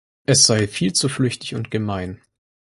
[0.25, 2.21] Es sei viel zu flüchtig und gemein.